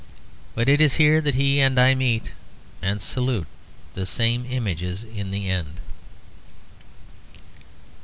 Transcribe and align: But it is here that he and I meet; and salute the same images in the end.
But 0.55 0.67
it 0.67 0.81
is 0.81 0.95
here 0.95 1.21
that 1.21 1.35
he 1.35 1.59
and 1.59 1.79
I 1.79 1.93
meet; 1.93 2.31
and 2.81 2.99
salute 2.99 3.45
the 3.93 4.07
same 4.07 4.47
images 4.49 5.03
in 5.03 5.29
the 5.29 5.47
end. 5.47 5.79